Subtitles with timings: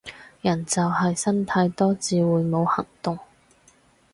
[0.41, 3.19] 人就係呻太多至會冇行動